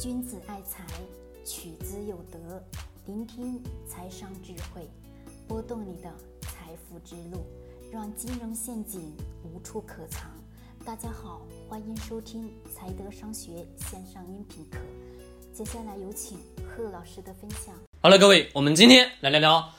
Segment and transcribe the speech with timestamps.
[0.00, 0.84] 君子爱财，
[1.44, 2.60] 取之有德。
[3.06, 4.90] 聆听财商智慧，
[5.46, 7.46] 拨动你的财富之路，
[7.92, 10.28] 让金融陷阱无处可藏。
[10.84, 14.78] 大家好，欢迎收听财德商学线上音频课。
[15.52, 17.72] 接下来有请贺老师的分享。
[18.02, 19.72] 好了，各位，我们今天来聊聊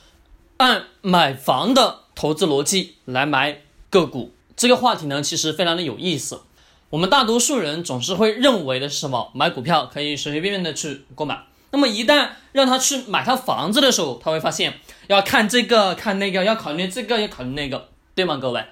[0.56, 3.60] 按买房的投资逻辑来买
[3.90, 6.40] 个股这个话题呢，其实非常的有意思。
[6.96, 9.30] 我们大多数人总是会认为的是什么？
[9.34, 11.42] 买股票可以随随便便的去购买。
[11.70, 18.38] 那么一旦让他去买套房子的时候，他会发现要看这个看那个，要考虑这个要考虑那个，对吗？
[18.38, 18.64] 各位，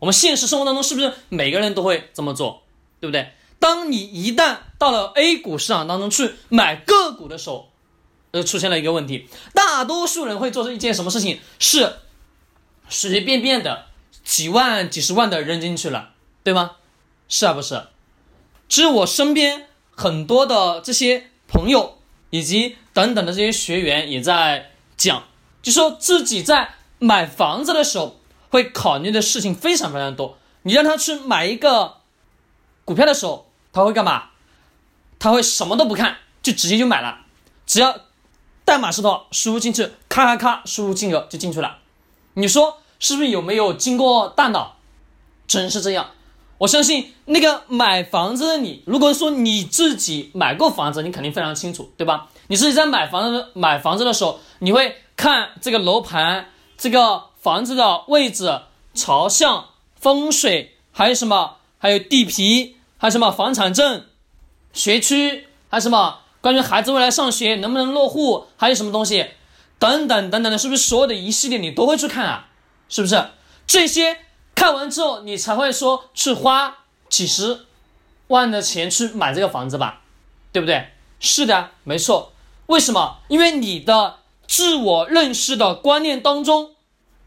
[0.00, 2.64] 我们现实生活当中是不是每个人都会这么做？
[2.98, 3.34] 对不对？
[3.60, 7.70] 当你一旦到了 A 股市场当中去买个股的时候，
[8.32, 11.38] 呃，出现了一个问题，大多数人会做出一件什么事情？
[11.60, 11.98] 是
[12.88, 13.86] 随随便便的
[14.24, 16.10] 几万、几十万的扔进去了，
[16.42, 16.72] 对吗？
[17.30, 17.82] 是啊，不是？
[18.68, 19.66] 其实我身边
[19.96, 21.96] 很多的这些朋友
[22.28, 25.24] 以及等等的这些学员也在讲，
[25.62, 30.36] 就说自己在买房子的时候会考虑的事情非常非常多。
[30.62, 31.96] 你让他去买一个
[32.84, 34.30] 股票的时候，他会干嘛？
[35.18, 37.20] 他会什么都不看，就直接就买了，
[37.64, 38.00] 只要
[38.64, 41.78] 代码是多少，输入进去，咔咔咔，输入金额就进去了。
[42.34, 44.76] 你说是不是有没有经过大脑？
[45.46, 46.10] 真是这样。
[46.60, 52.28] 我相信那个买房子的你，如果说你自己买过房子，你肯定非常清楚，对吧？
[52.48, 58.60] 你自己在买房子买房子的时候，你会看这个楼盘、这个房子的位置、
[58.92, 61.56] 朝向、风水，还有什么？
[61.78, 64.04] 还有地皮，还有什么房产证、
[64.74, 66.18] 学区，还有什么？
[66.42, 69.30] 关于孩子未来上学能不能落户，还有什么东西？
[69.78, 72.48] 等等等等的，是不是所有的一系列你都会去看啊？
[72.90, 73.30] 是不是
[73.66, 74.18] 这些？
[74.60, 77.60] 看完之后，你才会说去花几十
[78.26, 80.02] 万的钱去买这个房子吧，
[80.52, 80.88] 对不对？
[81.18, 82.32] 是的，没错。
[82.66, 83.20] 为什么？
[83.28, 86.72] 因为你的自我认识的观念当中，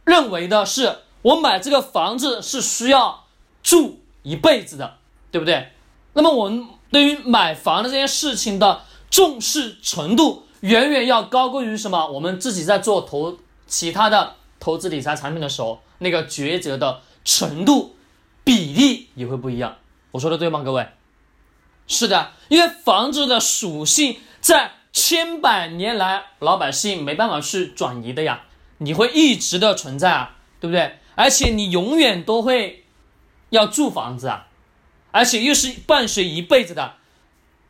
[0.03, 3.25] 认为的是我买这个房子是需要
[3.63, 4.97] 住一辈子的，
[5.31, 5.72] 对不对？
[6.13, 12.06] 那么我们对于买房的这件事情的重视程度，远远要高过于什么？
[12.06, 17.02] 我们自己在做投其他的投资理财产品的时候，那个抉择的。
[17.23, 17.95] 程度、
[18.44, 19.78] 比例也会不一样，
[20.11, 20.88] 我说的对吗，各位？
[21.88, 28.44] 是的，因为房子的属性在千百年来老百姓没办法去转移的呀，
[28.78, 31.00] 你会一直的存在啊，对不对？
[31.16, 32.85] 而且你永远都会
[33.50, 34.47] 要住房子啊，
[35.12, 36.95] 而且又是伴随一辈子的。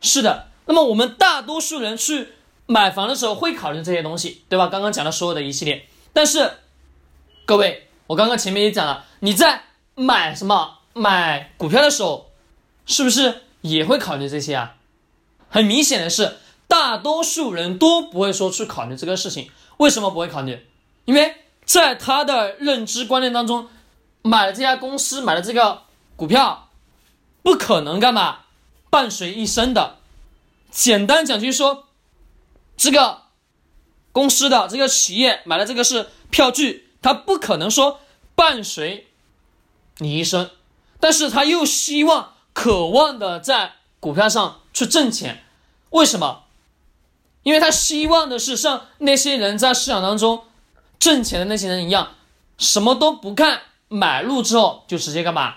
[0.00, 2.28] 是的，那么我们大多数人去
[2.66, 4.68] 买房的时候会考虑这些东西，对吧？
[4.68, 6.58] 刚刚讲的所有的一系列，但是
[7.46, 7.88] 各位。
[8.06, 12.30] 我刚刚前面也讲了，你在买什么买股票的时候，
[12.84, 14.74] 是不是也会考虑这些啊？
[15.48, 16.36] 很明显的是，
[16.68, 19.50] 大多数人都不会说去考虑这个事情。
[19.78, 20.66] 为什么不会考虑？
[21.06, 23.68] 因为在他的认知观念当中，
[24.22, 25.82] 买了这家公司，买了这个
[26.16, 26.68] 股票，
[27.42, 28.40] 不可能干嘛
[28.90, 29.96] 伴随一生的。
[30.70, 31.86] 简单讲就是说，
[32.76, 33.22] 这个
[34.12, 36.83] 公司的这个企业买了这个是票据。
[37.04, 38.00] 他不可能说
[38.34, 39.08] 伴随
[39.98, 40.48] 你一生，
[40.98, 45.44] 但是他又希望、渴望的在股票上去挣钱。
[45.90, 46.44] 为什么？
[47.42, 50.44] 因为他希望的是像那些人在市场当中
[50.98, 52.14] 挣钱的那些人一样，
[52.56, 55.56] 什么都不看，买入之后就直接干嘛？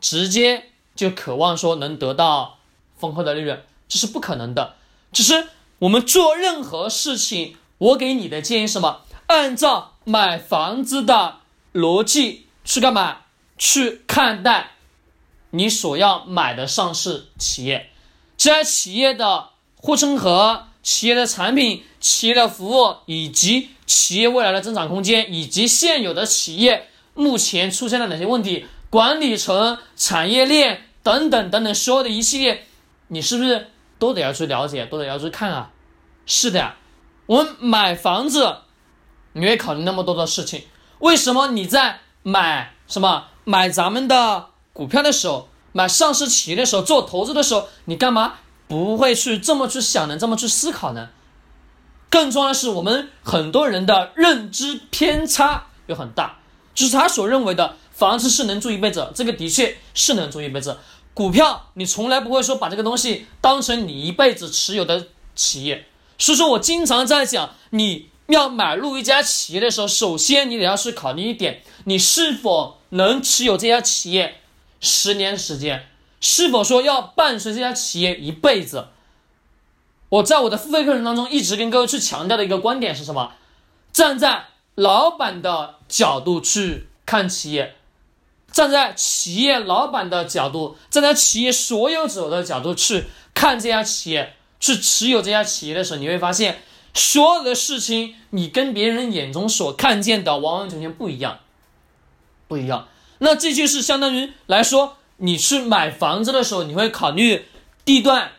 [0.00, 2.58] 直接就渴望说能得到
[2.96, 4.74] 丰厚的利润，这是不可能的。
[5.12, 5.46] 只是
[5.78, 9.02] 我们做任何事情，我给你的建议是什么？
[9.28, 9.94] 按照。
[10.08, 11.40] 买房子的
[11.74, 13.18] 逻辑去干嘛？
[13.58, 14.70] 去看待
[15.50, 17.90] 你所要买的上市企业，
[18.38, 32.66] 这家企业的护城河、企业的产品、企业的服务，以及企业未来的增长空间，以及现有的企业目前出现了哪些问题，管理层、产业链等等等等，所有的一系列，
[33.08, 35.70] 你是不是都得要去了解，都得要去看啊？
[36.24, 36.76] 是的呀，
[37.26, 38.58] 我们买房子。
[39.38, 40.64] 你会考虑那么多的事情，
[40.98, 48.34] 为什么你在买什么买咱们的股票的时候，买上市企业的时候，做投资的时候，你干嘛
[48.66, 50.18] 不会去这么去想呢？
[50.18, 51.08] 这么去思考呢？
[52.10, 56.38] 更重要的是，我们很多人的认知偏差又很大，
[56.74, 60.78] 就是他所认为的房子是能住一辈子，这个的确是能住一辈子。
[61.14, 65.86] 股票你从来不会说把这个东西当成你一辈子持有的企业，
[66.18, 68.10] 所以说我经常在讲你。
[68.28, 74.40] 要买入一家企业的时候，首先你得要去考虑一点：你是否能持有这家企业
[74.80, 75.86] 十年时间？
[76.20, 78.88] 是否说要伴随这家企业一辈子？
[80.10, 83.32] 我在我的付费课程当中一直跟各位去强调的一个观点是什么？
[83.92, 87.76] 站在老板的角度去看企业，
[88.52, 96.62] 站在企业老板的角度，站在企业所有者的角度去看这家企业，去持有这家企业的时候，你会发现，
[96.98, 101.38] 所有的事情你跟别人眼中所看见的完完全全不一样，
[102.46, 102.88] 不一样。
[103.18, 107.46] 那这就是相当于来说，你去买房子的时候，你会考虑
[107.84, 108.32] 地段、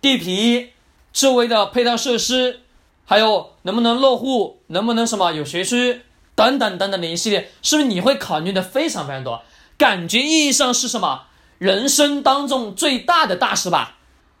[0.00, 0.72] 地皮。
[1.12, 2.60] 周围的配套设施，
[3.06, 6.02] 还有能不能落户，能不能什么有学区
[6.34, 9.42] 等等等等的一系列，是不是你会考虑的非常非常多？
[9.78, 11.22] 感觉意义上是什么？
[11.56, 13.96] 人生当中最大的大事吧？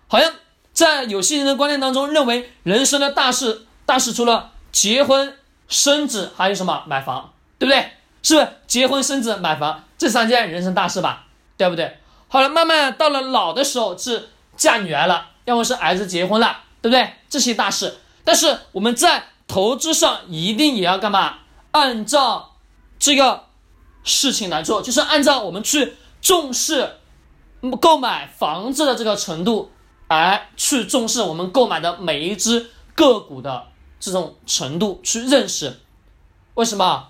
[0.06, 0.34] 好像
[0.76, 5.34] 在有些人的观念当中，认为人生的大事，大事除了结婚、
[5.68, 6.84] 生子，还有什么？
[6.86, 7.92] 买房，对不对？
[8.22, 11.24] 是结婚、生子、买房这三件人生大事吧？
[11.56, 11.96] 对不对？
[12.28, 16.58] 好了，慢慢到了老的时候是嫁女儿了，要么是儿子结婚了。
[16.82, 17.14] 对不对？
[17.28, 21.38] 这些大事，但是我们在投资上一定也要干嘛？
[21.72, 22.54] 按照
[22.98, 23.46] 这个
[24.04, 26.98] 事情来做，就是按照我们去重视
[27.80, 29.72] 购买房子的这个程度，
[30.08, 33.68] 而去重视我们购买的每一只个股的
[33.98, 35.80] 这种程度去认识。
[36.54, 37.08] 为什么？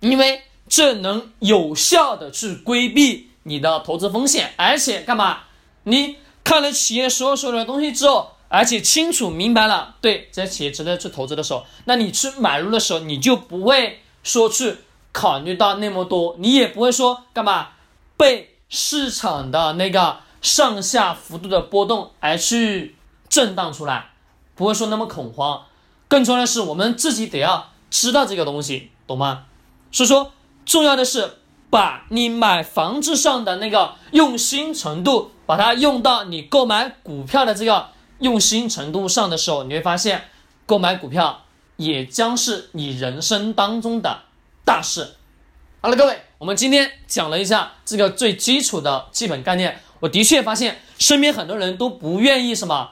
[0.00, 5.40] 因为这能有效的去规避你的投资风险，而且干嘛？
[5.84, 8.32] 你看了企业所有所有的东西之后。
[8.50, 14.74] 而且清楚明白了，对这些企业值得去投资的时候，那你去买入的时候，你就不会说去
[15.12, 17.72] 考虑到那么多，你也不会说干嘛
[18.16, 22.96] 被市场的那个上下幅度的波动而去
[23.28, 24.10] 震荡出来，
[24.54, 25.64] 不会说那么恐慌。
[26.08, 29.44] 更重要的是，我们自己得要知道这个东西，懂吗？
[29.92, 30.32] 所以说，
[30.64, 31.38] 重要的是
[31.70, 37.88] 把你买房子上的那个用心程度，把它用到你购买股票的这个。
[38.20, 40.24] 用心程度上的时候，你会发现，
[40.66, 41.44] 购买股票
[41.76, 44.22] 也将是你人生当中的
[44.64, 45.14] 大事。
[45.80, 49.80] 好了，各位，我们今天讲了一下这个最基础的基本概念。
[50.00, 52.90] 我的确发现身边很多人都不愿意什么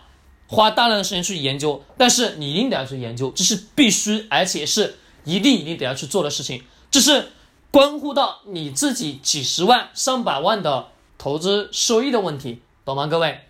[0.49, 6.63] 花大量的时间去研究，但是你一定得要去研究，这是必须，而且是一定一定得要去做的事情。
[6.91, 7.33] 这是
[7.71, 10.89] 关乎到你自己几十万、上百万的
[11.19, 13.41] 投资收益的问题，懂吗，各位？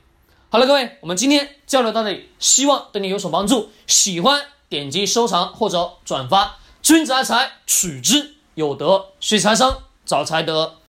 [0.48, 3.70] 好了，各位，我们今天交流到这里，希望对你有所帮助。
[3.86, 6.56] 喜欢点击收藏或者转发。
[6.80, 10.76] 君子爱财，取之有德；学财商，找财德。